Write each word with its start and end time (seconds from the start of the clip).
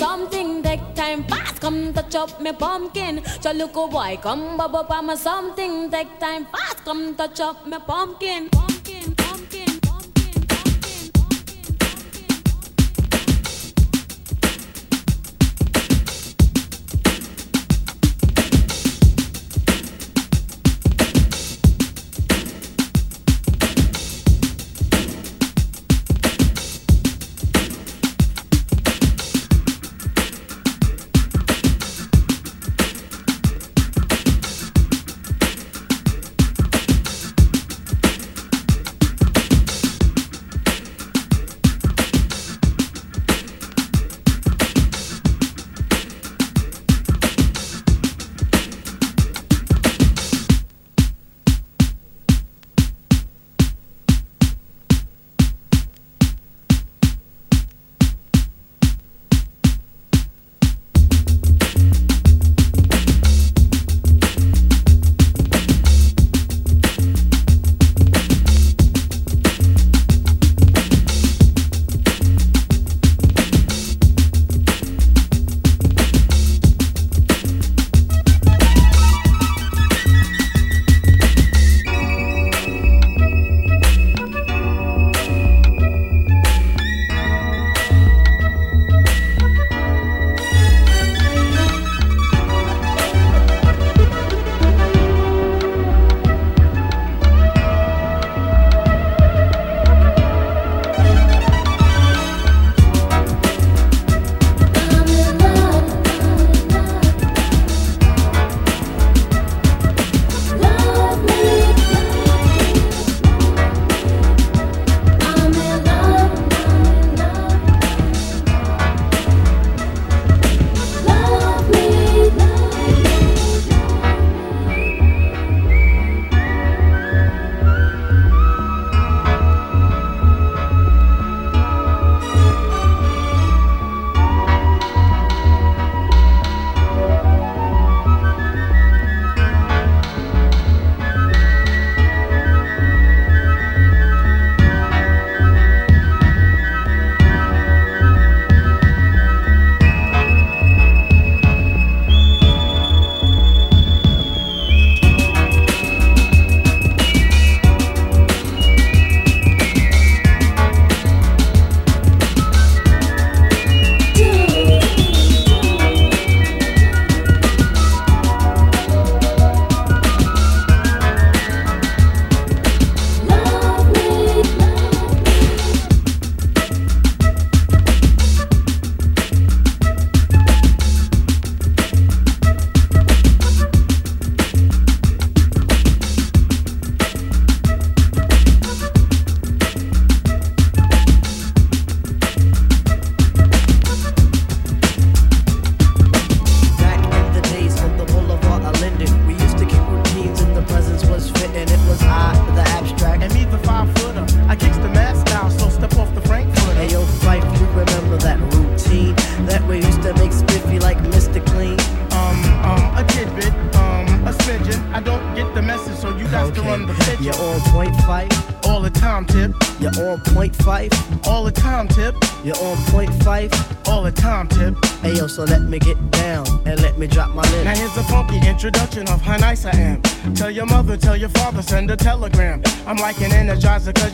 something 0.00 0.62
take 0.62 0.86
time. 0.94 1.22
Fast 1.24 1.60
come 1.60 1.92
touch 1.92 2.14
up 2.14 2.40
my 2.40 2.52
pumpkin. 2.52 3.20
Chaluko 3.44 3.82
boy 3.90 4.18
come 4.22 4.56
bubble 4.56 4.84
pama 4.84 5.16
something 5.16 5.90
take 5.90 6.18
time. 6.18 6.46
Fast 6.46 6.84
come 6.86 7.14
touch 7.14 7.40
up 7.40 7.66
my 7.66 7.78
pumpkin. 7.78 8.48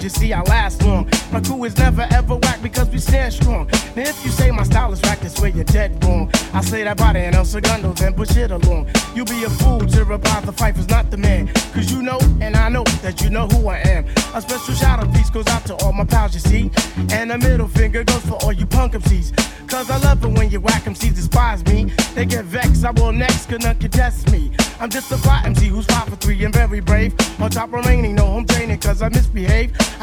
You 0.06 0.10
see 0.10 0.32
I 0.32 0.40
laugh. 0.42 0.65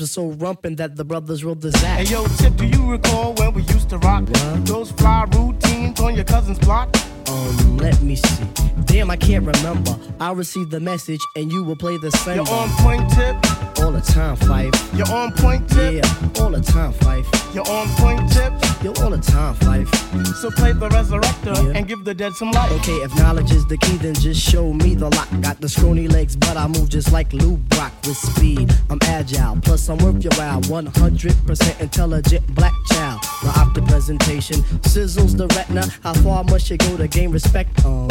Were 0.00 0.06
so 0.06 0.30
rumpin' 0.32 0.78
that 0.78 0.96
the 0.96 1.04
brothers 1.04 1.44
wrote 1.44 1.60
the 1.60 1.72
Zach. 1.72 1.98
Hey 1.98 2.04
yo, 2.04 2.24
Tip, 2.38 2.56
do 2.56 2.64
you 2.64 2.90
recall 2.90 3.34
when 3.34 3.52
we 3.52 3.60
used 3.64 3.90
to 3.90 3.98
rock 3.98 4.26
What? 4.30 4.64
those 4.64 4.92
fly 4.92 5.26
routines 5.36 6.00
on 6.00 6.14
your 6.14 6.24
cousin's 6.24 6.58
block? 6.58 6.88
Um, 7.28 7.76
let 7.78 8.00
me 8.02 8.16
see. 8.16 8.44
Damn, 8.86 9.10
I 9.10 9.16
can't 9.16 9.44
remember. 9.46 9.96
I 10.20 10.32
received 10.32 10.70
the 10.70 10.80
message 10.80 11.20
and 11.36 11.50
you 11.52 11.62
will 11.62 11.76
play 11.76 11.96
the 11.98 12.10
same. 12.10 12.36
You're 12.36 12.48
on 12.50 12.68
point, 12.78 13.08
Tip. 13.10 13.36
all 13.80 13.92
the 13.92 14.00
time, 14.00 14.36
Phife. 14.36 14.96
You're 14.98 15.10
on 15.14 15.32
point, 15.32 15.68
Tip. 15.68 15.94
Yeah, 16.04 16.42
all 16.42 16.50
the 16.50 16.60
time, 16.60 16.92
Phife. 16.94 17.26
You're 17.54 17.68
on 17.68 17.88
point, 17.96 18.30
tip. 18.32 18.52
You're 18.80 18.96
all 19.02 19.10
the 19.10 19.18
time, 19.18 19.56
Phife. 19.56 19.92
So 20.36 20.52
play 20.52 20.70
the 20.72 20.88
resurrector 20.88 21.56
Yeah. 21.64 21.72
and 21.78 21.88
give 21.88 22.04
the 22.04 22.14
dead 22.14 22.32
some 22.34 22.52
life. 22.52 22.70
Okay, 22.78 22.92
if 23.02 23.12
knowledge 23.16 23.50
is 23.50 23.66
the 23.66 23.76
key, 23.76 23.96
then 23.96 24.14
just 24.14 24.40
show 24.40 24.72
me 24.72 24.94
the 24.94 25.08
lock. 25.10 25.28
Got 25.40 25.60
the 25.60 25.68
scrawny 25.68 26.06
legs, 26.06 26.36
but 26.36 26.56
I 26.56 26.68
move 26.68 26.88
just 26.88 27.10
like 27.10 27.32
Lou 27.32 27.56
Brock 27.56 27.92
with 28.06 28.16
speed. 28.16 28.72
I'm 28.88 29.00
agile, 29.02 29.58
plus 29.62 29.88
I'm 29.88 29.98
worth 29.98 30.22
your 30.22 30.32
while. 30.34 30.60
100% 30.60 31.80
intelligent 31.80 32.46
black 32.54 32.72
child. 32.92 33.20
The 33.42 33.48
optic 33.58 33.84
presentation 33.86 34.60
sizzles 34.86 35.36
the 35.36 35.48
retina. 35.48 35.88
How 36.04 36.14
far 36.14 36.44
must 36.44 36.70
you 36.70 36.76
go 36.76 36.96
to 36.98 37.08
gain 37.10 37.30
respect? 37.30 37.84
Um, 37.84 38.08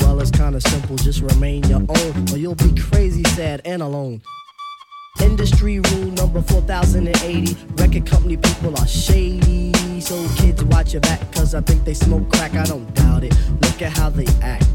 well, 0.00 0.20
it's 0.20 0.30
kinda 0.30 0.60
simple. 0.60 0.96
Just 0.96 1.20
remain 1.20 1.64
your 1.64 1.80
own, 1.80 2.32
or 2.32 2.36
you'll 2.36 2.54
be 2.54 2.74
crazy, 2.74 3.22
sad, 3.30 3.62
and 3.64 3.82
alone. 3.82 4.20
Industry 5.20 5.80
rule 5.80 6.10
number 6.12 6.42
4080. 6.42 7.56
Record 7.76 8.06
company 8.06 8.36
people 8.36 8.78
are 8.78 8.86
shady. 8.86 9.72
So 10.00 10.14
kids 10.36 10.62
watch 10.64 10.92
your 10.92 11.00
back, 11.00 11.20
cause 11.32 11.54
I 11.54 11.62
think 11.62 11.84
they 11.84 11.94
smoke 11.94 12.30
crack. 12.30 12.54
I 12.54 12.64
don't 12.64 12.92
doubt 12.94 13.24
it. 13.24 13.34
Look 13.62 13.80
at 13.82 13.96
how 13.96 14.10
they 14.10 14.26
act. 14.42 14.66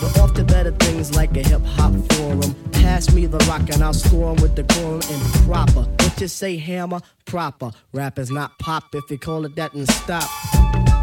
But 0.00 0.18
off 0.20 0.34
to 0.34 0.44
better 0.44 0.70
things 0.72 1.14
like 1.14 1.36
a 1.36 1.42
hip 1.42 1.62
hop 1.64 1.92
forum. 2.12 2.54
Pass 2.72 3.12
me 3.12 3.26
the 3.26 3.38
rock 3.48 3.62
and 3.72 3.82
I'll 3.82 3.92
score 3.92 4.30
'em 4.30 4.42
with 4.42 4.54
the 4.54 4.64
quorum 4.64 5.02
and 5.10 5.22
proper. 5.44 5.82
What 5.82 6.20
you 6.20 6.28
say, 6.28 6.56
hammer? 6.56 7.00
Proper. 7.24 7.72
Rap 7.92 8.18
is 8.18 8.30
not 8.30 8.58
pop. 8.58 8.94
If 8.94 9.10
you 9.10 9.18
call 9.18 9.44
it 9.44 9.56
that, 9.56 9.72
then 9.72 9.86
stop. 9.86 10.93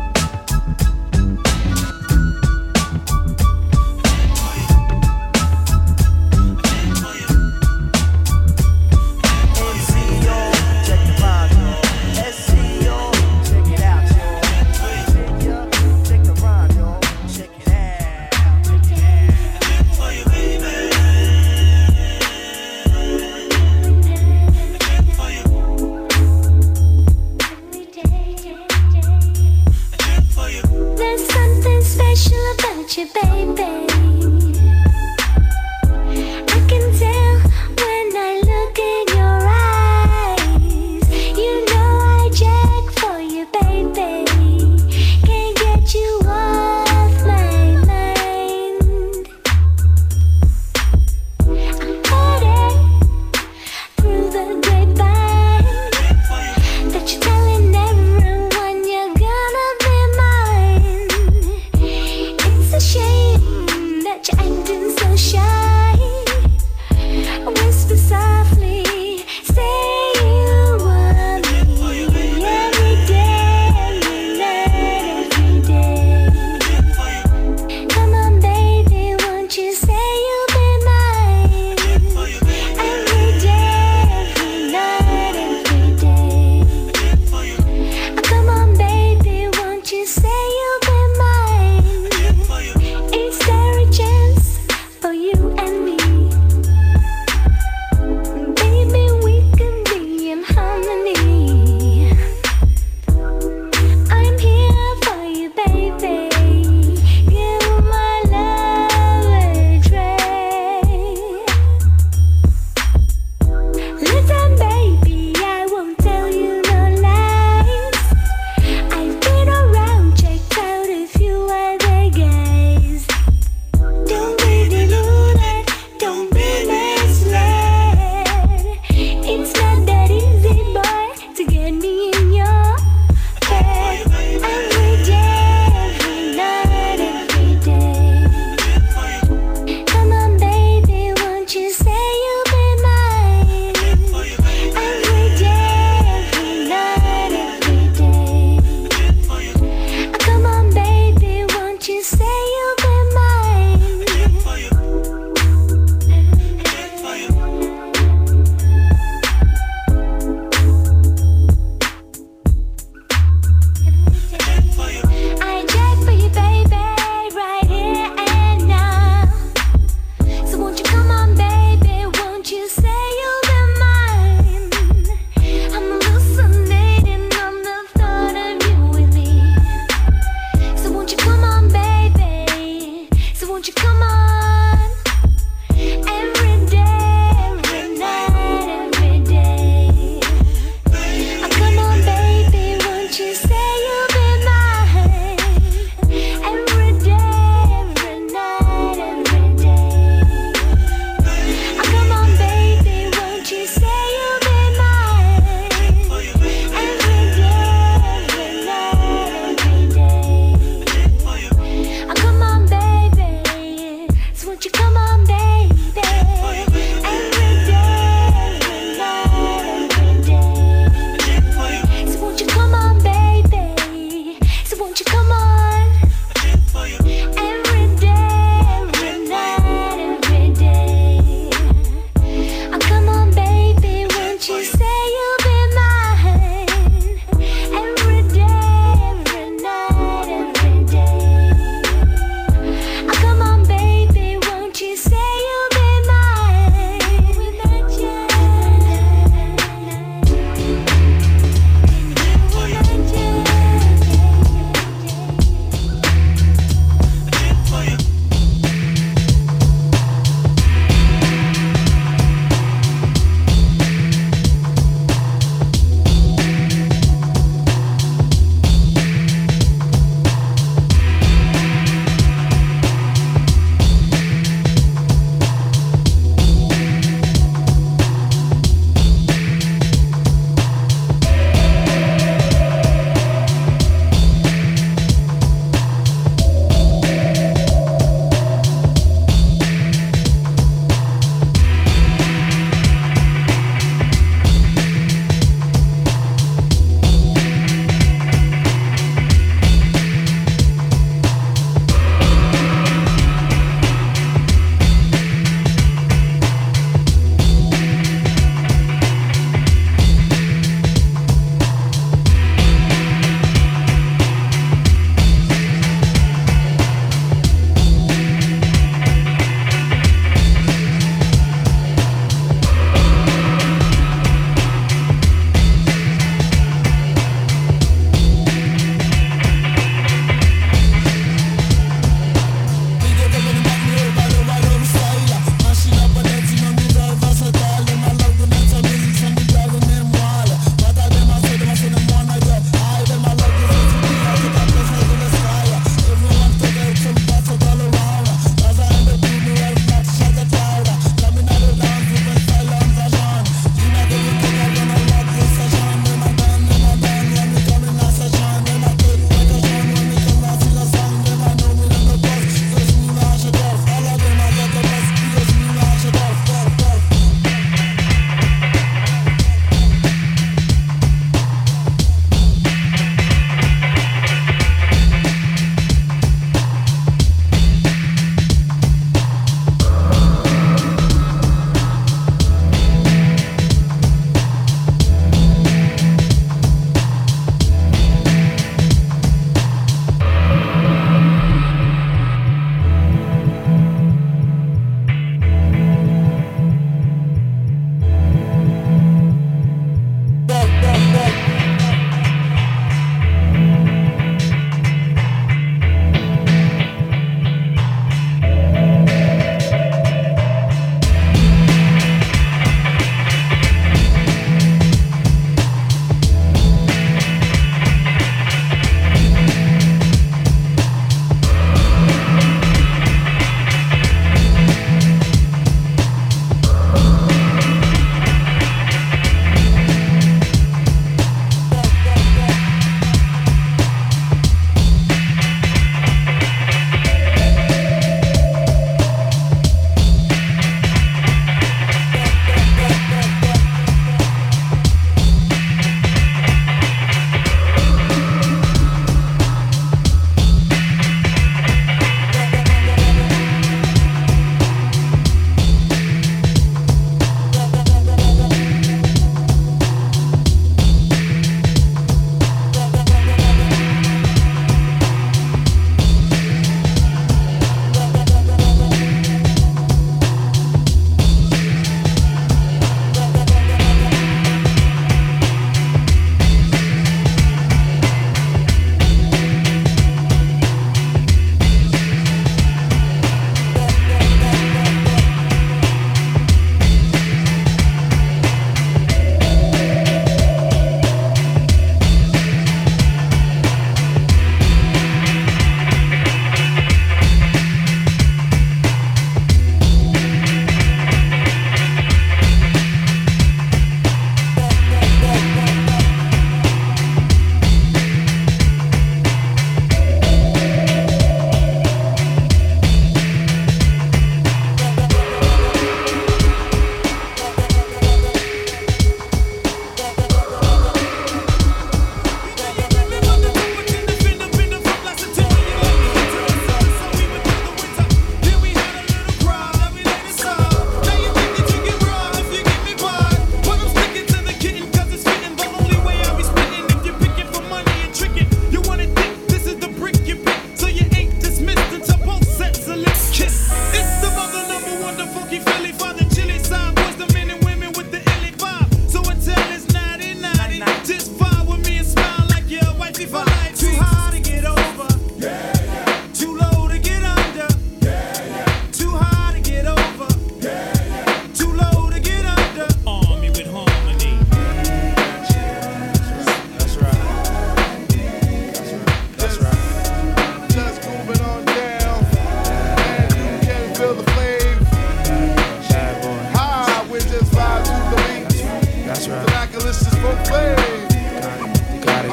Baby. 33.13 33.90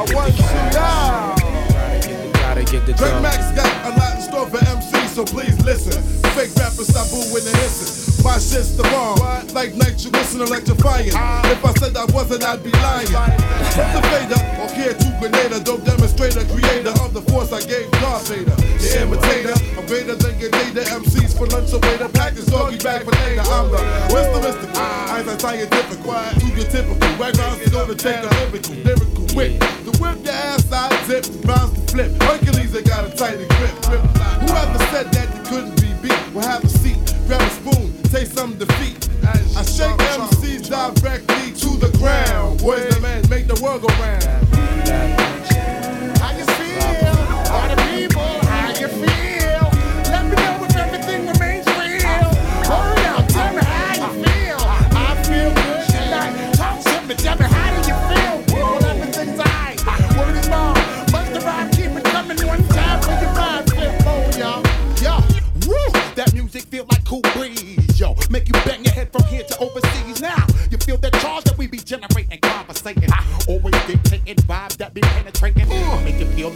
You 0.08 0.14
now. 0.72 1.34
Gotta 2.32 2.64
get 2.64 2.86
the 2.86 2.94
Craig 2.96 3.20
Mack 3.20 3.54
got 3.54 3.92
a 3.92 3.98
lot 3.98 4.14
in 4.16 4.22
store 4.22 4.46
for 4.46 4.56
MC, 4.66 5.06
so 5.08 5.24
please 5.24 5.62
listen. 5.64 6.02
Fake 6.32 6.54
rappers 6.56 6.88
stop 6.88 7.10
booing 7.10 7.46
and 7.46 7.56
hissing. 7.56 8.07
My 8.24 8.38
shit's 8.38 8.76
the 8.76 8.82
bomb, 8.82 9.18
like 9.54 9.74
nitroglycerin 9.74 10.42
electrifying. 10.42 11.08
If 11.08 11.64
I 11.64 11.72
said 11.78 11.96
I 11.96 12.04
wasn't, 12.06 12.44
I'd 12.44 12.62
be 12.62 12.70
lying. 12.70 13.06
From 13.08 13.88
the 13.94 14.02
Vader, 14.10 14.40
or 14.60 14.68
care 14.74 14.94
to 14.94 15.08
Grenada, 15.20 15.60
dope 15.62 15.84
demonstrator, 15.84 16.44
creator 16.52 16.90
of 17.02 17.14
the 17.14 17.22
force 17.22 17.52
I 17.52 17.62
gave 17.66 17.90
Darth 18.02 18.28
Vader. 18.28 18.54
The 18.54 19.02
imitator, 19.02 19.54
I'm 19.78 19.86
greater 19.86 20.14
than 20.14 20.38
Grenada. 20.38 20.82
MCs 20.90 21.38
for 21.38 21.46
lunch 21.46 21.72
away, 21.72 21.96
the 21.96 22.08
package 22.10 22.46
doggy 22.46 22.78
bag 22.78 23.04
for 23.04 23.12
later. 23.12 23.42
I'm 23.46 23.70
the 23.70 23.78
Mr. 24.12 24.42
Mystical, 24.42 24.82
eyes 24.82 25.26
are 25.26 25.38
scientific, 25.38 26.00
quiet 26.02 26.38
to 26.40 26.46
your 26.46 26.66
typical. 26.66 27.08
Backgrounds 27.18 27.60
is 27.62 27.70
gonna 27.70 27.94
take 27.94 28.22
a 28.22 28.30
lyrical, 28.44 28.74
lyrical 28.82 29.24
whip. 29.34 29.58
The 29.86 29.92
whip 30.02 30.18
your 30.24 30.34
ass 30.34 30.64
side 30.66 30.94
dip, 31.06 31.24
bounce 31.46 31.72
to 31.74 31.80
flip. 31.92 32.10
Hercules, 32.22 32.72
they 32.72 32.82
got 32.82 33.06
a 33.06 33.10
tighter 33.16 33.46
grip, 33.56 33.74
grip. 33.86 34.02
Whoever 34.42 34.78
said 34.90 35.10
that 35.12 35.28
you 35.34 35.42
couldn't 35.48 35.80
be 35.80 35.90
beat, 36.02 36.18
will 36.34 36.42
have 36.42 36.62
a 36.64 36.68
seat, 36.68 36.97
grab 37.28 37.42
a 37.42 37.50
spoon 37.50 37.92
taste 38.04 38.34
some 38.34 38.54
defeat. 38.56 39.06
I 39.22 39.62
shake 39.62 39.98
MCs 40.16 40.68
directly 40.68 41.52
to 41.52 41.76
the 41.76 41.94
ground. 41.98 42.60
Boys, 42.60 42.88
the 42.94 43.00
man, 43.00 43.28
make 43.28 43.46
the 43.46 43.60
world 43.62 43.82
go 43.82 43.88
round. 44.00 45.77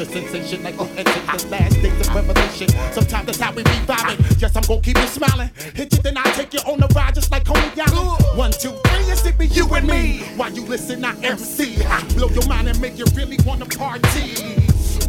Sensation 0.01 0.63
like 0.63 0.79
and 0.81 1.07
the 1.07 1.49
last 1.49 1.75
days 1.83 2.09
of 2.09 2.15
revelation. 2.15 2.69
Sometimes 2.93 3.27
that's 3.27 3.41
how 3.41 3.53
we 3.53 3.63
be 3.63 3.71
vibing. 3.87 4.41
Yes, 4.41 4.57
I'm 4.57 4.63
gonna 4.63 4.81
keep 4.81 4.97
you 4.99 5.07
smiling. 5.07 5.51
Hit 5.75 5.93
you, 5.93 6.03
then 6.03 6.17
I 6.17 6.25
take 6.33 6.55
you 6.55 6.61
on 6.61 6.81
the 6.81 6.89
ride 6.95 7.15
just 7.15 7.31
like 7.31 7.45
Coney 7.45 7.81
Island. 7.81 8.39
One, 8.39 8.53
two, 8.53 8.71
three, 8.71 9.05
it's 9.13 9.25
it 9.27 9.39
be 9.39 9.47
you 9.47 9.67
and 9.75 9.87
me. 9.87 10.21
While 10.37 10.53
you 10.53 10.63
listen, 10.63 11.05
I 11.05 11.15
MC. 11.23 11.85
I 11.85 12.03
blow 12.15 12.29
your 12.29 12.47
mind 12.49 12.69
and 12.69 12.81
make 12.81 12.97
you 12.99 13.05
really 13.15 13.39
wanna 13.45 13.67
party. 13.67 14.63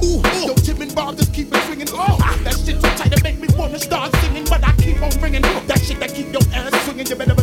Ooh, 0.04 0.20
ooh. 0.20 0.48
Yo, 0.48 0.54
Tim 0.56 0.82
and 0.82 0.94
Bob 0.94 1.18
just 1.18 1.34
keep 1.34 1.54
it 1.54 1.64
swinging. 1.64 1.88
Oh, 1.92 2.18
that 2.44 2.56
shit 2.60 2.82
so 2.82 2.90
tight 3.00 3.14
it 3.14 3.24
make 3.24 3.40
me 3.40 3.48
wanna 3.58 3.80
start 3.80 4.14
singing, 4.18 4.44
but 4.50 4.64
I 4.64 4.74
keep 4.74 5.02
on 5.02 5.12
ringing. 5.22 5.42
That 5.42 5.80
shit 5.82 6.00
that 6.02 6.14
keep 6.14 6.32
your 6.34 6.42
ass 6.54 6.74
swinging. 6.84 7.08
You 7.08 7.16
better 7.16 7.36
believe 7.36 7.43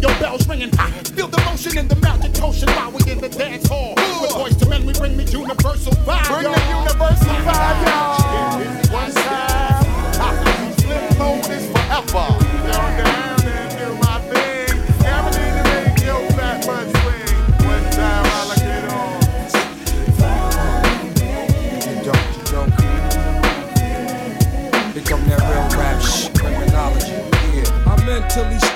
your 0.00 0.14
bells 0.20 0.46
ringing. 0.48 0.70
Feel 0.70 1.28
the 1.28 1.42
motion 1.44 1.78
in 1.78 1.88
the 1.88 1.96
magic 1.96 2.34
potion 2.34 2.68
while 2.70 2.90
we 2.92 3.10
in 3.10 3.18
the 3.18 3.28
dance 3.28 3.66
hall. 3.68 3.94
With 4.20 4.30
Boyz 4.30 4.62
II 4.62 4.68
Men, 4.68 4.86
we 4.86 4.92
bring 4.92 5.16
the 5.16 5.24
universal 5.24 5.92
vibe. 6.04 6.26
Bring 6.28 6.52
the 6.52 6.62
universal 6.68 7.34
vibe, 7.46 7.86
y'all. 7.86 8.92
One 8.92 9.12
time, 9.12 9.84
Flipmode 10.76 11.50
is 11.50 11.66
forever. 11.72 12.47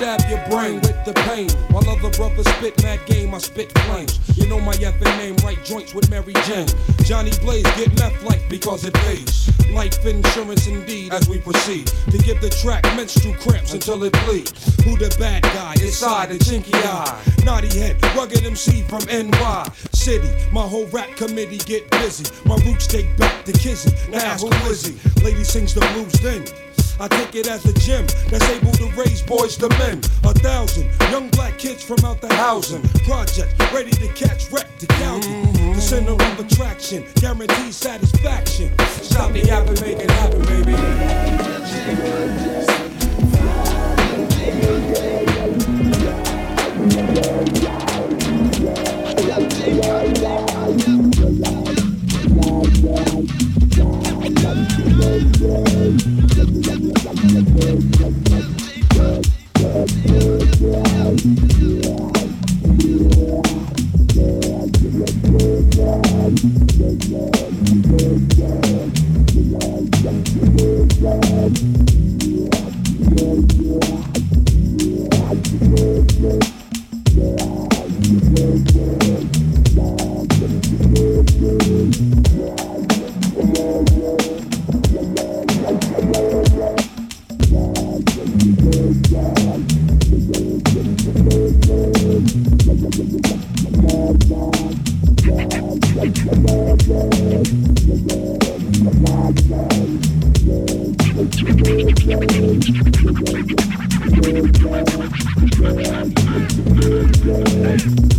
Stab 0.03 0.29
your 0.29 0.43
brain 0.51 0.81
with 0.81 1.05
the 1.05 1.13
pain. 1.31 1.49
While 1.71 1.89
other 1.89 2.11
brothers 2.17 2.49
spit 2.57 2.83
mad 2.83 3.07
game, 3.07 3.33
I 3.35 3.39
spit 3.39 3.71
flames. 3.87 4.19
You 4.37 4.49
know 4.49 4.59
my 4.59 4.75
effing 4.75 5.17
name, 5.17 5.37
right 5.45 5.63
joints 5.65 5.95
with 5.95 6.11
Mary 6.11 6.33
Jane. 6.45 6.67
Johnny 7.05 7.31
Blaze 7.41 7.63
get 7.77 7.97
left 8.01 8.21
like 8.25 8.49
because 8.49 8.85
it 8.85 8.95
pays. 8.95 9.49
Life 9.71 10.05
insurance 10.05 10.67
indeed 10.67 11.13
as 11.13 11.29
we 11.29 11.39
proceed 11.39 11.87
to 12.11 12.19
give 12.19 12.41
the 12.41 12.51
track 12.51 12.83
menstrual 12.97 13.35
cramps 13.35 13.75
until 13.75 14.03
it 14.03 14.13
bleeds. 14.25 14.51
Who 14.83 14.99
the 14.99 15.15
bad 15.21 15.43
guy? 15.43 15.75
Inside 15.81 16.31
the 16.31 16.39
chinky 16.39 16.75
eye. 16.75 17.23
Naughty 17.45 17.73
head, 17.79 18.03
rugged 18.17 18.45
MC 18.45 18.83
from 18.83 19.05
NY 19.05 19.71
City. 19.93 20.29
My 20.51 20.67
whole 20.67 20.87
rap 20.87 21.15
committee 21.15 21.59
get 21.59 21.89
busy. 21.93 22.25
My 22.45 22.57
roots 22.67 22.89
take 22.89 23.17
back 23.19 23.45
to 23.45 23.53
Kizzy. 23.53 23.95
Now 24.11 24.37
who 24.37 24.49
is 24.69 24.85
he? 24.85 25.23
Lady 25.23 25.45
sings 25.45 25.75
the 25.75 25.81
blues 25.93 26.13
then. 26.15 26.45
I 27.03 27.09
take 27.09 27.35
it 27.35 27.49
as 27.49 27.65
a 27.65 27.73
gym 27.73 28.07
that's 28.31 28.49
able 28.49 28.71
to 28.75 28.87
raise 28.91 29.23
boys 29.23 29.57
to 29.57 29.69
men. 29.71 29.99
A 30.23 30.33
thousand 30.33 30.89
young 31.11 31.31
black 31.31 31.59
kids 31.59 31.83
from 31.83 31.99
out 32.05 32.21
the 32.21 32.33
housing 32.33 32.81
project, 33.05 33.59
ready 33.73 33.91
to 33.91 34.07
catch 34.13 34.53
wreck 34.53 34.79
to 34.79 34.87
Calgary. 34.87 35.75
The 35.75 35.81
center 35.81 36.13
of 36.13 36.39
attraction, 36.39 37.05
guaranteed 37.17 37.75
satisfaction. 37.75 38.73
Stop 39.03 39.33
me 39.33 39.43
yapping, 39.43 39.81
make 39.81 39.99
it 39.99 40.13
happen, 40.13 40.43
baby. 47.49 47.62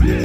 Yeah. 0.03 0.22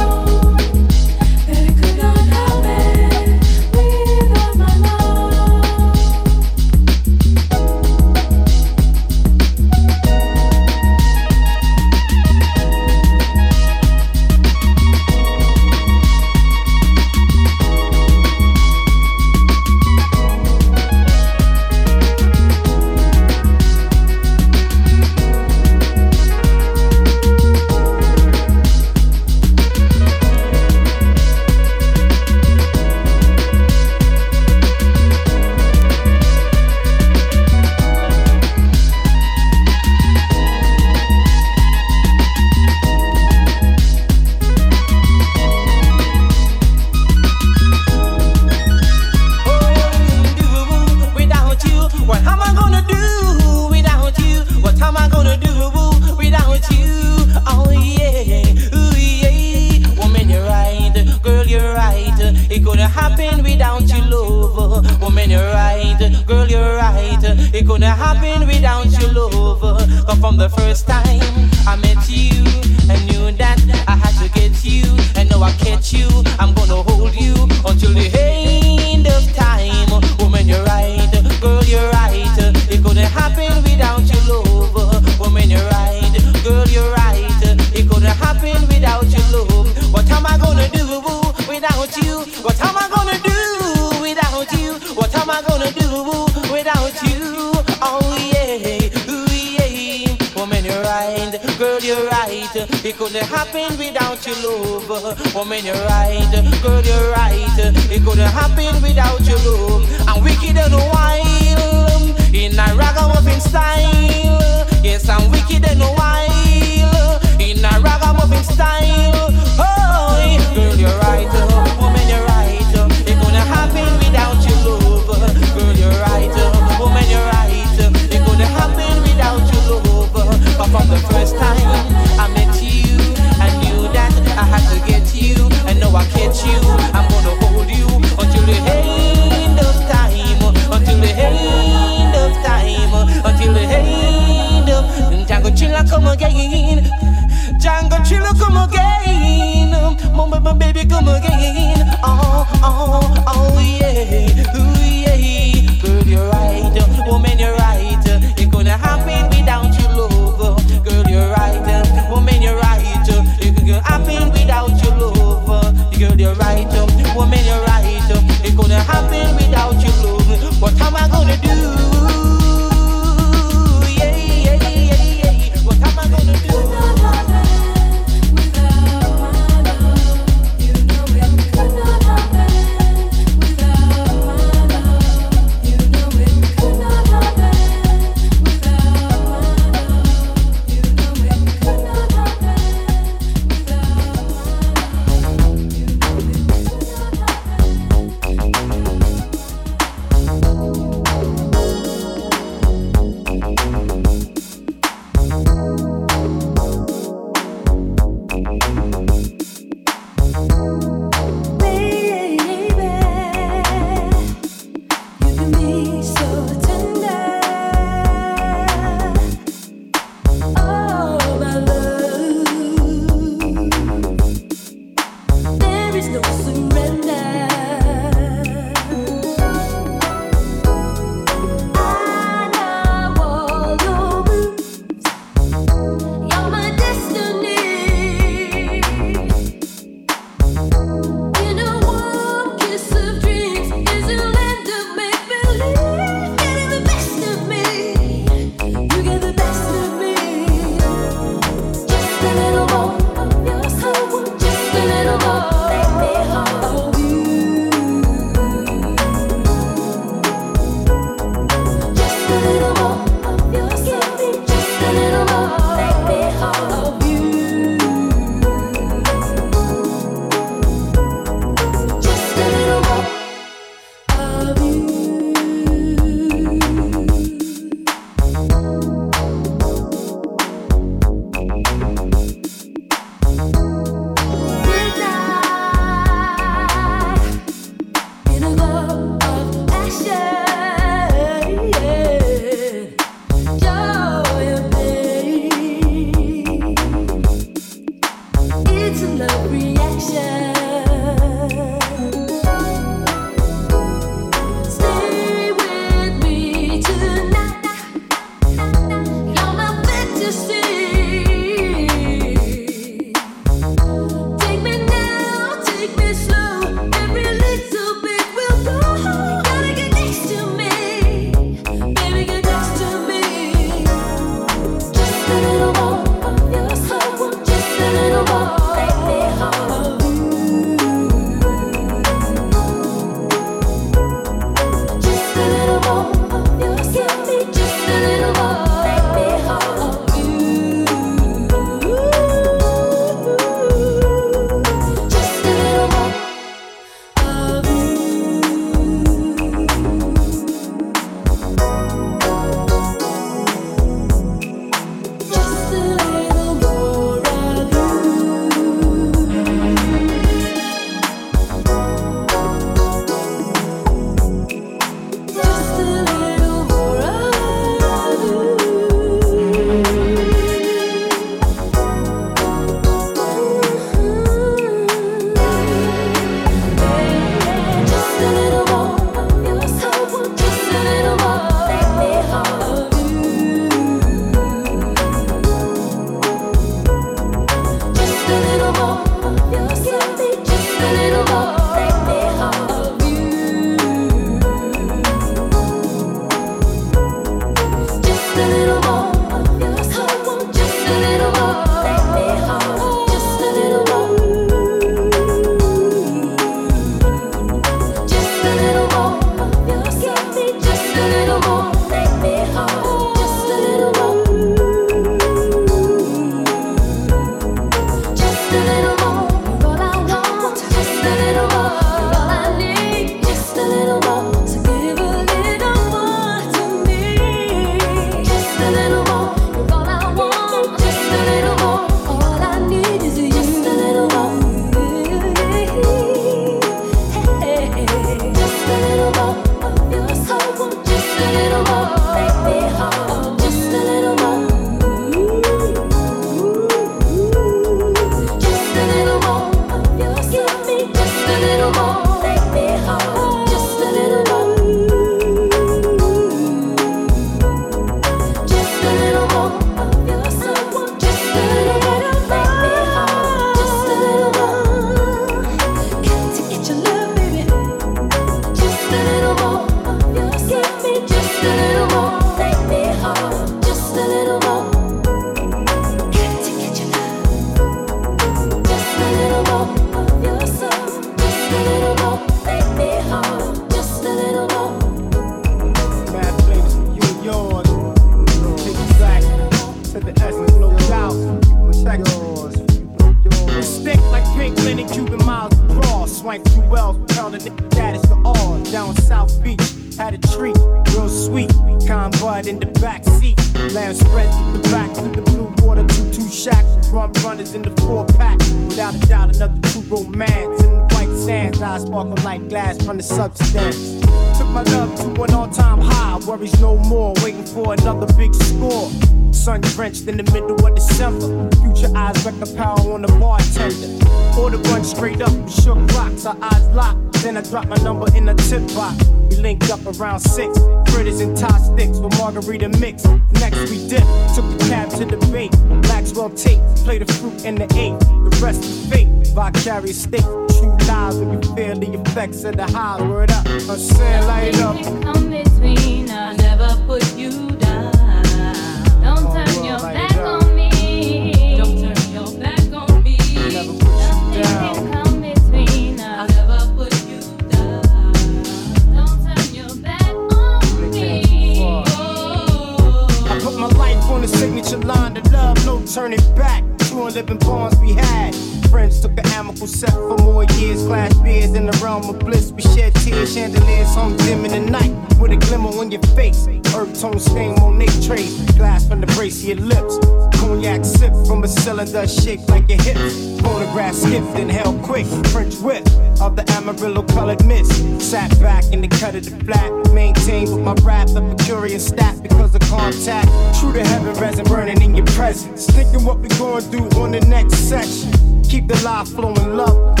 Shed 573.11 573.17
tears, 573.17 573.33
chandeliers 573.33 573.93
hung 573.93 574.15
dim 574.17 574.45
in 574.45 574.51
the 574.51 574.71
night. 574.71 574.91
With 575.19 575.31
a 575.31 575.37
glimmer 575.37 575.69
on 575.77 575.91
your 575.91 576.01
face. 576.15 576.47
Earth 576.73 576.99
tone 576.99 577.19
stain, 577.19 577.51
on 577.59 577.73
Monet 577.73 578.07
trace. 578.07 578.39
Glass 578.53 578.87
from 578.87 579.01
the 579.01 579.07
brace 579.07 579.41
of 579.41 579.49
your 579.49 579.57
lips. 579.57 579.99
Cognac 580.39 580.85
sip 580.85 581.13
from 581.27 581.43
a 581.43 581.47
cylinder 581.47 582.07
shaped 582.07 582.47
like 582.49 582.69
your 582.69 582.81
hips. 582.81 583.41
Photograph 583.41 583.95
skipped 583.95 584.39
and 584.39 584.49
held 584.49 584.81
quick. 584.83 585.05
French 585.27 585.55
whip 585.57 585.85
of 586.21 586.37
the 586.37 586.49
amarillo 586.51 587.03
colored 587.03 587.45
mist. 587.45 587.71
Sat 588.01 588.29
back 588.39 588.63
in 588.71 588.81
the 588.81 588.87
cut 588.87 589.15
of 589.15 589.25
the 589.25 589.45
flat. 589.45 589.71
Maintained 589.93 590.49
with 590.55 590.63
my 590.63 590.73
rap 590.81 591.07
the 591.07 591.21
mercurial 591.21 591.79
stat 591.79 592.23
because 592.23 592.55
of 592.55 592.61
contact. 592.61 593.27
True 593.59 593.73
to 593.73 593.83
heaven, 593.83 594.13
resin 594.21 594.45
burning 594.45 594.81
in 594.81 594.95
your 594.95 595.05
presence. 595.07 595.65
Thinking 595.67 596.05
what 596.05 596.19
we 596.19 596.29
gonna 596.29 596.65
do 596.71 596.83
on 596.99 597.11
the 597.11 597.19
next 597.21 597.55
section. 597.55 598.11
Keep 598.43 598.67
the 598.67 598.81
life 598.83 599.09
flowing 599.09 599.57
love. 599.57 600.00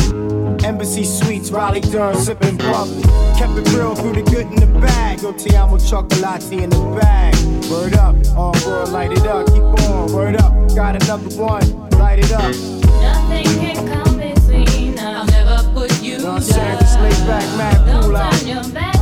Embassy 0.63 1.03
Suites, 1.03 1.51
Raleigh 1.51 1.81
Durham, 1.81 2.15
sipping 2.15 2.57
bubbly. 2.57 3.01
Kept 3.37 3.53
it 3.57 3.67
real 3.73 3.95
through 3.95 4.13
the 4.13 4.23
good 4.23 4.45
and 4.47 4.57
the 4.59 4.67
bad. 4.79 5.21
Yo, 5.21 5.31
te 5.33 5.55
amo 5.55 5.77
chocolate 5.77 6.51
in 6.51 6.69
the 6.69 6.99
bag. 6.99 7.35
Word 7.69 7.95
up, 7.95 8.15
all 8.37 8.53
world 8.65 8.89
light 8.89 9.11
it 9.11 9.25
up. 9.25 9.47
Keep 9.47 9.63
on, 9.89 10.11
word 10.13 10.35
up. 10.35 10.53
Got 10.75 11.01
another 11.03 11.35
one, 11.41 11.89
light 11.91 12.19
it 12.19 12.31
up. 12.31 12.53
Nothing 13.01 13.45
can 13.59 13.75
come 13.87 14.17
between 14.17 14.97
us. 14.99 15.01
I'll 15.01 15.25
never 15.25 15.73
put 15.73 16.01
you 16.01 16.19
Know 16.19 16.33
what 16.33 16.43
I'm 16.43 16.49
down. 16.49 16.79
saying? 16.79 16.79
Just 16.79 16.99
lay 16.99 17.27
back, 17.27 17.85
Don't 17.85 18.03
cool 18.03 18.17
out. 18.17 19.00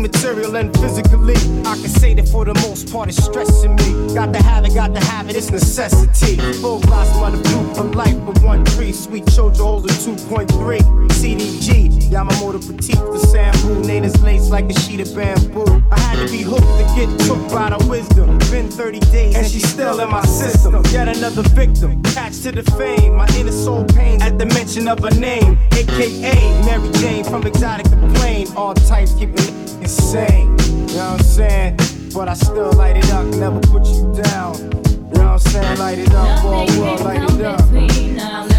Material, 0.00 0.56
and 0.56 0.72
physically. 0.78 1.36
I 1.66 1.74
can 1.74 1.88
say 1.88 2.14
that 2.14 2.28
for 2.28 2.44
the 2.44 2.54
most 2.54 2.90
part, 2.92 3.08
it's 3.08 3.22
stressing 3.22 3.74
me. 3.76 4.14
Got 4.14 4.32
to 4.32 4.42
have 4.42 4.64
it, 4.64 4.74
got 4.74 4.94
to 4.94 5.00
have 5.04 5.28
it, 5.28 5.36
it's 5.36 5.50
necessity. 5.50 6.36
Full 6.60 6.76
of 6.76 7.32
the 7.32 7.48
fruit 7.48 7.76
for 7.76 7.84
life 7.96 8.16
with 8.26 8.42
one 8.42 8.64
tree. 8.64 8.92
Sweet 8.92 9.24
chojo 9.26 9.58
holds 9.58 10.06
a 10.06 10.10
2.3. 10.10 10.80
CDG, 11.10 12.10
Yamamoto 12.10 12.60
Petite, 12.60 12.96
the 12.96 13.18
sample. 13.18 13.76
Natives 13.80 14.20
lace 14.22 14.48
like 14.50 14.68
a 14.70 14.80
sheet 14.80 15.00
of 15.00 15.14
bamboo. 15.14 15.82
I 15.90 15.98
had 16.00 16.26
to 16.26 16.32
be 16.32 16.42
hooked 16.42 16.62
to 16.62 16.84
get 16.96 17.08
took 17.26 17.40
by 17.50 17.70
the 17.70 17.86
wisdom. 17.88 18.38
Been 18.50 18.70
30 18.70 19.00
days 19.00 19.36
and 19.36 19.46
she's 19.46 19.68
still 19.68 20.00
in 20.00 20.10
my 20.10 20.24
system. 20.24 20.82
Yet 20.90 21.08
another 21.08 21.42
victim, 21.50 22.00
attached 22.00 22.42
to 22.44 22.52
the 22.52 22.62
fame. 22.72 23.16
My 23.16 23.28
inner 23.36 23.52
soul 23.52 23.84
pains 23.84 24.22
at 24.22 24.38
the 24.38 24.46
mention 24.46 24.88
of 24.88 25.00
her 25.00 25.10
name, 25.18 25.58
aka 25.72 26.64
Mary 26.64 26.90
Jane 26.94 27.24
from 27.24 27.46
exotic 27.46 27.86
to 27.86 27.96
plain. 28.14 28.48
All 28.56 28.74
types 28.74 29.14
keeping 29.14 29.36
insane. 29.82 30.56
You 30.88 30.96
know 30.96 31.12
what 31.12 31.20
I'm 31.20 31.22
saying? 31.22 31.76
But 32.14 32.28
I 32.28 32.34
still 32.34 32.72
light 32.72 32.96
it 32.96 33.10
up, 33.10 33.26
never 33.26 33.60
put 33.60 33.86
you 33.86 34.12
down. 34.22 34.54
You 34.54 35.18
know 35.18 35.24
what 35.24 35.26
I'm 35.26 35.38
saying? 35.38 35.78
Light 35.78 35.98
it 35.98 36.14
up, 36.14 36.44
all 36.44 36.66
world, 36.78 37.00
light 37.00 37.30
it 37.30 37.44
up. 37.44 38.51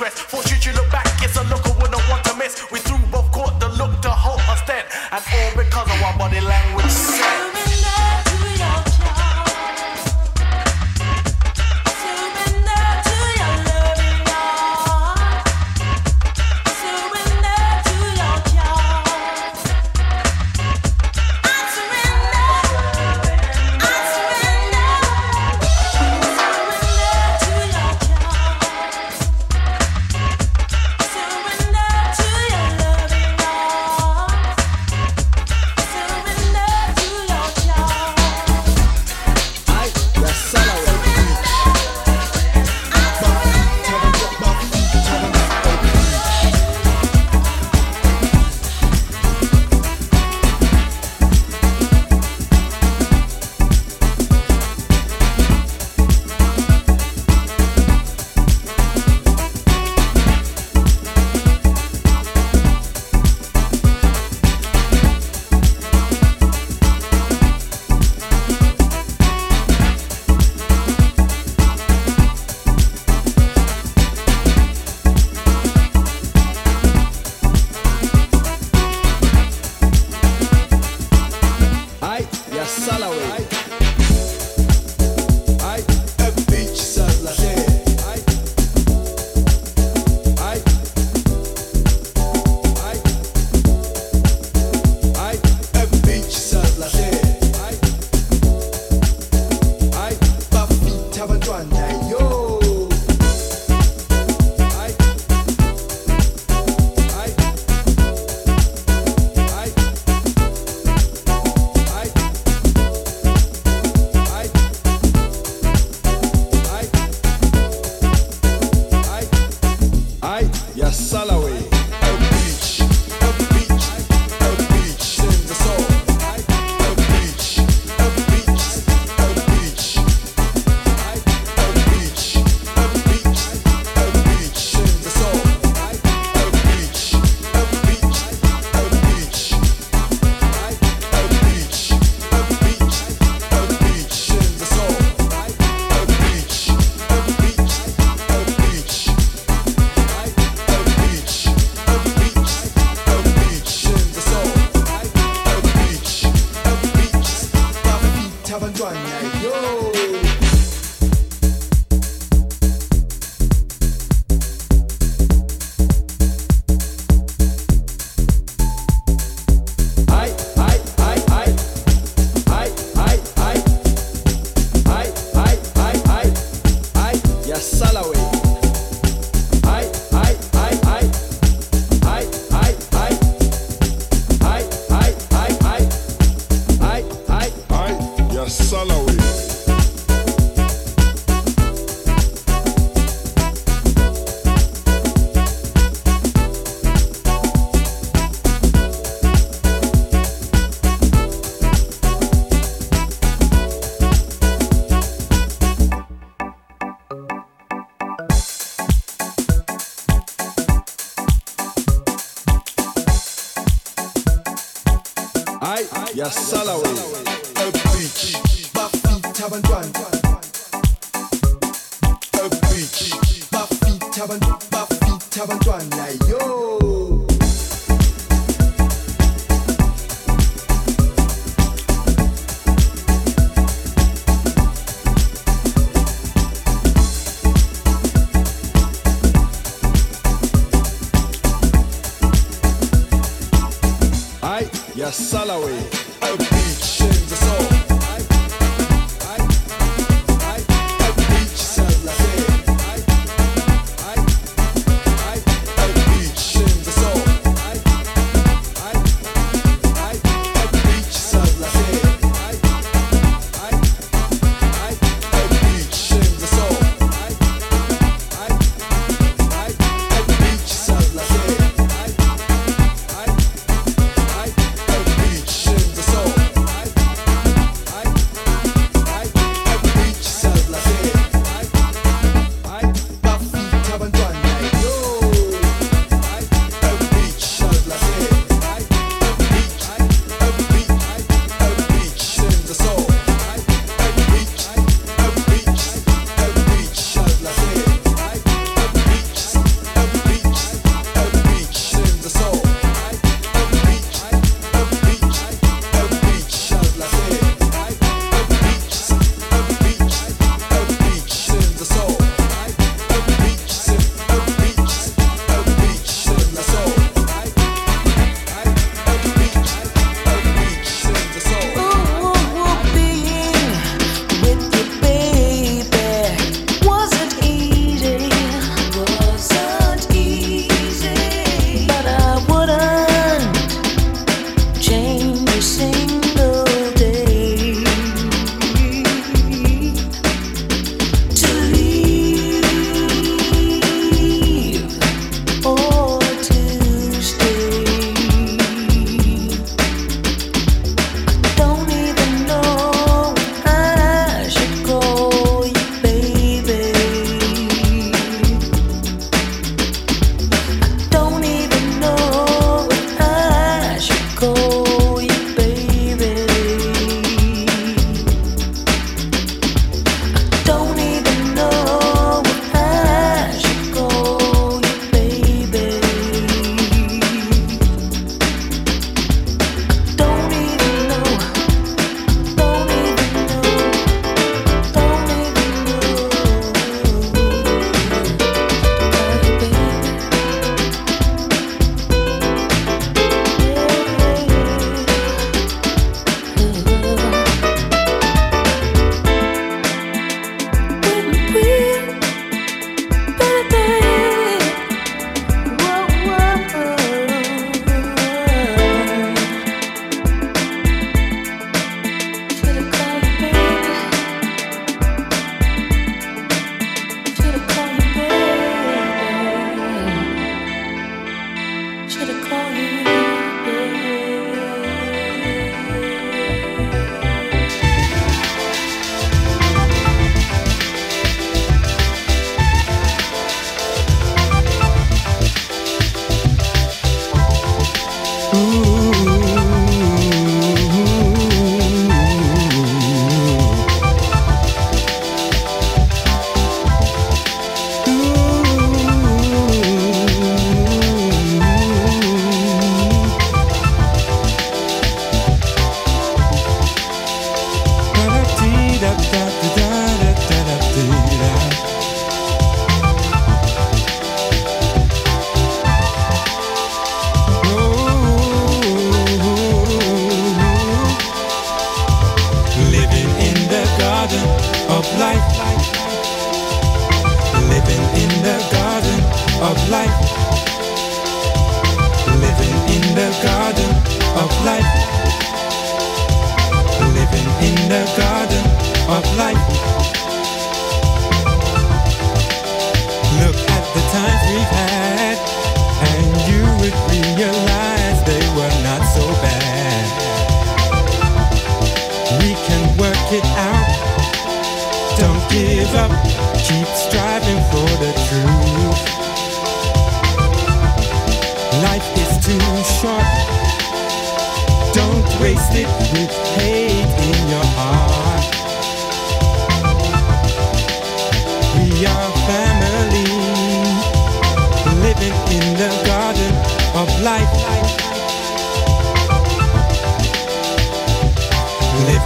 interest. 0.00 0.22
For 0.30 0.42
should 0.42 0.64
you 0.64 0.72
look 0.72 0.90
back, 0.90 1.06
it's 1.22 1.36
a 1.36 1.44
look 1.44 1.66
I 1.66 1.72
wouldn't 1.80 2.08
want 2.08 2.24
to 2.24 2.34
miss. 2.36 2.70
We 2.70 2.78
threw 2.80 2.98
both, 3.10 3.30
court 3.32 3.58
the 3.60 3.68
look 3.68 4.00
to 4.02 4.10
halt 4.10 4.40
us 4.48 4.60
then, 4.66 4.84
and 5.12 5.22
all 5.34 5.50
because 5.62 5.88
of 5.90 6.02
our 6.02 6.18
body 6.18 6.40
language. 6.40 6.79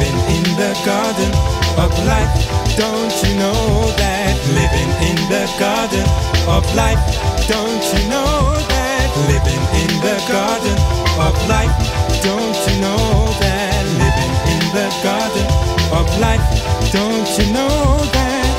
Living 0.05 0.37
in 0.37 0.45
the 0.61 0.73
garden 0.85 1.33
of 1.81 1.91
life. 2.05 2.29
Don't 2.77 3.15
you 3.25 3.39
know 3.41 3.89
that? 3.97 4.37
Living 4.53 4.91
in 5.01 5.17
the 5.33 5.49
garden 5.57 6.05
of 6.45 6.61
life. 6.77 7.01
Don't 7.49 7.81
you 7.89 8.05
know 8.13 8.53
that? 8.69 9.09
Living 9.33 9.65
in 9.81 9.89
the 10.05 10.21
garden 10.29 10.77
of 11.17 11.33
life. 11.49 11.73
Don't 12.21 12.59
you 12.69 12.85
know 12.85 13.33
that? 13.41 13.81
Living 13.97 14.35
in 14.53 14.63
the 14.77 14.89
garden 15.01 15.49
of 15.97 16.05
life. 16.21 16.45
Don't 16.93 17.31
you 17.41 17.49
know 17.57 17.97
that? 18.13 18.53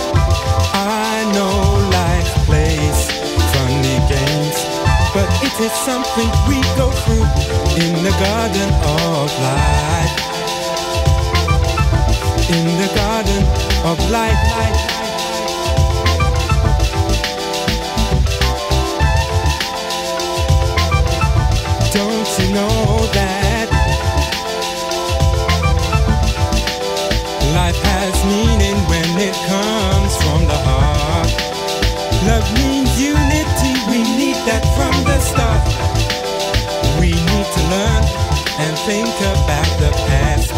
I 0.74 1.30
know 1.30 1.54
life 1.94 2.32
plays 2.50 3.00
funny 3.54 4.02
games, 4.10 4.58
but 5.14 5.30
it 5.46 5.54
is 5.62 5.74
something 5.86 6.30
we 6.50 6.58
go 6.74 6.90
through 7.06 7.30
in 7.78 7.94
the 8.02 8.14
garden 8.18 8.70
of 8.98 9.30
life. 9.46 10.26
In 12.48 12.68
the 12.78 12.92
garden 12.94 13.44
of 13.86 13.98
life. 14.12 14.38
Don't 21.92 22.30
you 22.40 22.54
know 22.54 23.08
that 23.18 23.68
life 27.56 27.76
has 27.82 28.14
meaning 28.26 28.78
when 28.86 29.10
it 29.18 29.34
comes 29.50 30.16
from 30.22 30.46
the 30.46 30.60
heart? 30.70 31.32
Love 32.28 32.48
means 32.60 33.02
unity, 33.02 33.74
we 33.90 34.04
need 34.20 34.38
that 34.46 34.64
from 34.78 34.94
the 35.04 35.20
start. 35.20 35.66
We 37.00 37.10
need 37.10 37.48
to 37.58 37.62
learn 37.74 38.04
and 38.60 38.78
think 38.86 39.16
about 39.34 39.72
the 39.80 39.92
past 40.06 40.54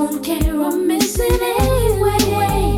won't 0.00 0.24
care 0.24 0.56
or 0.58 0.72
miss 0.72 1.18
it 1.20 1.42
anyway. 1.60 2.74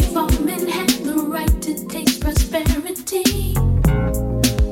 If 0.00 0.16
all 0.16 0.30
men 0.40 0.66
had 0.66 0.88
the 1.04 1.16
right 1.28 1.60
to 1.60 1.86
taste 1.86 2.22
prosperity, 2.22 3.54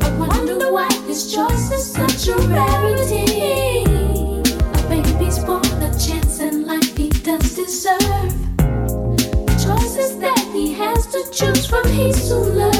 I 0.00 0.08
wonder 0.16 0.72
why 0.72 0.88
this 1.06 1.30
choice 1.34 1.70
is 1.70 1.84
such 1.92 2.28
a 2.28 2.36
rarity. 2.48 3.84
A 4.78 4.82
baby's 4.88 5.38
born 5.40 5.82
a 5.82 5.90
chance 5.98 6.40
in 6.40 6.66
life 6.66 6.96
he 6.96 7.10
does 7.10 7.54
deserve. 7.54 8.32
The 8.56 9.56
choices 9.62 10.18
that 10.18 10.40
he 10.54 10.72
has 10.72 11.06
to 11.08 11.20
choose 11.30 11.66
from, 11.66 11.86
he's 11.88 12.26
so 12.26 12.40
loved. 12.40 12.79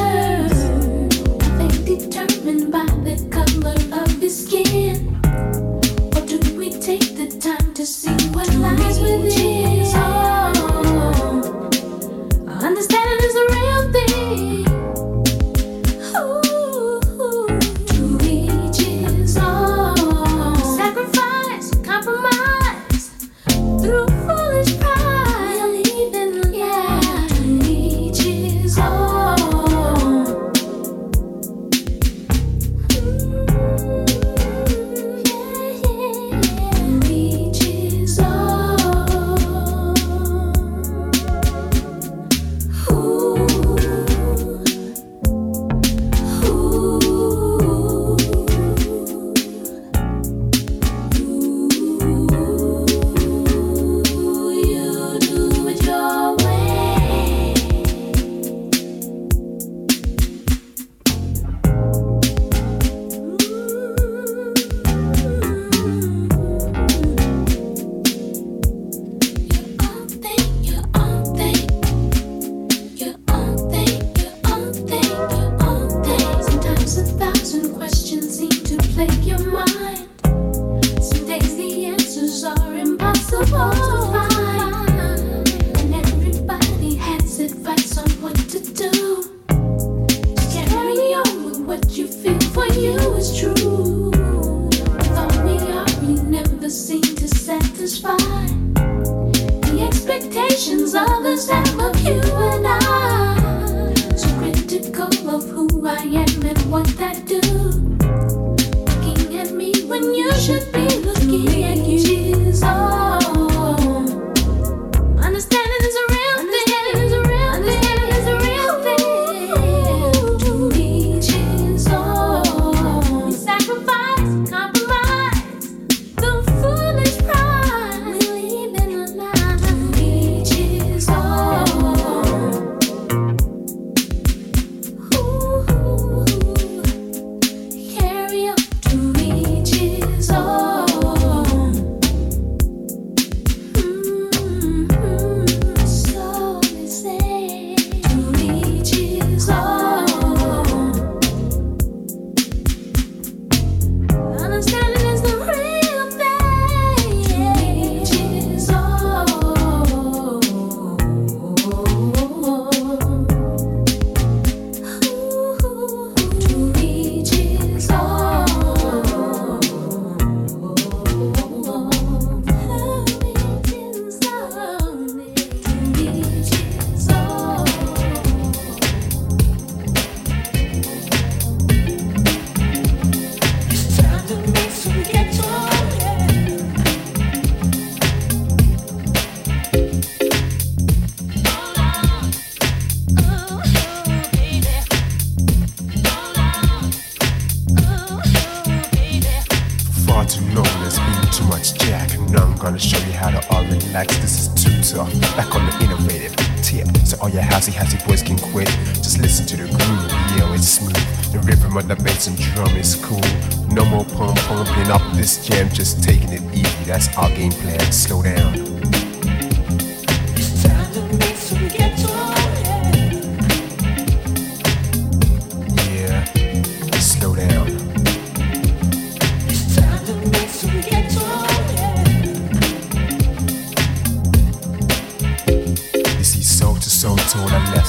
To 203.33 203.55
all 203.55 203.65
relax. 203.65 204.17
This 204.19 204.47
is 204.47 204.93
tough. 204.93 205.13
Back 205.37 205.55
on 205.55 205.67
the 205.67 205.85
innovative 205.85 206.35
tip. 206.63 206.87
So 207.07 207.17
all 207.21 207.29
your 207.29 207.43
housey 207.43 207.73
housey 207.73 208.05
boys 208.07 208.23
can 208.23 208.39
quit. 208.39 208.69
Just 208.97 209.19
listen 209.19 209.47
to 209.47 209.57
the 209.57 209.67
groove, 209.67 210.39
yo, 210.39 210.53
it's 210.53 210.69
smooth. 210.69 211.33
The 211.33 211.39
rhythm 211.41 211.77
of 211.77 211.89
the 211.89 211.97
bass 211.97 212.27
and 212.27 212.37
drum 212.37 212.77
is 212.77 212.97
cool. 212.97 213.21
No 213.69 213.85
more 213.85 214.05
pump 214.05 214.39
pumping 214.39 214.91
up 214.91 215.03
this 215.15 215.47
jam, 215.47 215.69
just 215.71 216.03
taking 216.03 216.31
it 216.33 216.43
easy. 216.55 216.85
That's 216.85 217.15
our 217.17 217.29
game 217.31 217.53
plan. 217.53 217.81
Slow 217.93 218.23
down. 218.23 218.80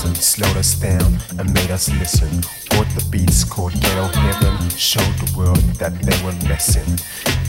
Told 0.01 0.13
a 0.13 0.17
lesson, 0.17 0.43
slowed 0.43 0.57
us 0.57 0.73
down 0.73 1.17
and 1.37 1.53
made 1.53 1.69
us 1.69 1.89
listen. 1.89 2.29
What 2.77 2.87
the 2.95 3.05
beats 3.11 3.43
called 3.43 3.73
ghetto 3.73 4.07
heaven 4.07 4.69
showed 4.69 5.13
the 5.17 5.31
world 5.37 5.61
that 5.77 5.93
they 6.01 6.25
were 6.25 6.33
messing. 6.47 6.97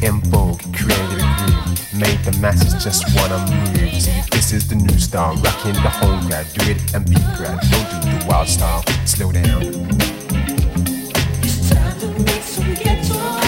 En 0.03 0.20
Vogue 0.31 0.61
created 0.74 1.20
a 1.20 1.37
groove, 1.39 1.95
made 1.95 2.23
the 2.24 2.37
masses 2.41 2.74
just 2.83 3.05
wanna 3.16 3.39
move. 3.51 4.31
This 4.31 4.53
is 4.53 4.69
the 4.69 4.74
new 4.74 4.99
style, 4.99 5.35
rocking 5.37 5.74
the 5.74 5.91
home 6.01 6.27
grad, 6.27 6.47
do 6.53 6.70
it 6.70 6.95
and 6.95 7.07
be 7.07 7.16
grad. 7.37 7.59
Don't 7.70 8.03
do 8.03 8.19
the 8.19 8.27
wild 8.29 8.49
style, 8.49 8.85
slow 9.07 9.33
down. 9.33 9.62
It's 11.43 11.70
Time 11.70 12.01
to 12.01 12.09
make 12.23 12.43
some 12.43 12.74
ghetto. 12.74 13.41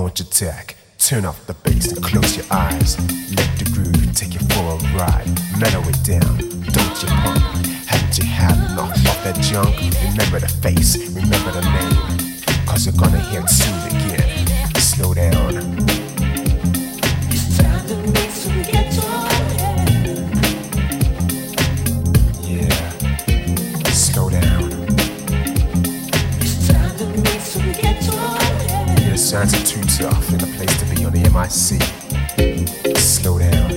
Launch 0.00 0.20
attack. 0.20 0.76
Turn 0.98 1.26
off 1.26 1.46
the 1.46 1.52
bass 1.52 1.92
and 1.92 2.02
close 2.02 2.34
your 2.36 2.46
eyes. 2.50 2.96
Let 3.36 3.50
the 3.58 3.66
groove 3.74 4.14
take 4.14 4.32
you 4.32 4.40
for 4.50 4.64
a 4.72 4.76
ride. 4.96 5.28
Mellow 5.58 5.82
it 5.88 6.00
down, 6.04 6.38
don't 6.76 6.96
you 7.02 7.08
pump. 7.22 7.42
Haven't 7.86 8.16
you 8.16 8.24
had 8.24 8.56
enough 8.70 8.96
of 8.96 9.18
that 9.24 9.38
junk, 9.42 9.76
remember 10.08 10.40
the 10.40 10.48
face, 10.62 10.96
remember 11.14 11.50
the 11.52 11.64
name. 11.76 12.66
Cause 12.66 12.86
you're 12.86 12.96
gonna 12.96 13.20
hear 13.20 13.42
it 13.42 13.50
soon 13.50 13.78
again. 13.88 14.74
Slow 14.76 15.12
down. 15.12 15.79
Signs 29.30 29.54
are 29.54 29.64
too 29.64 29.82
tough 29.82 30.28
and 30.32 30.42
a 30.42 30.46
place 30.56 30.76
to 30.80 30.84
be 30.92 31.04
on 31.04 31.12
the 31.12 31.20
MIC. 31.30 32.96
Slow 32.98 33.38
down. 33.38 33.70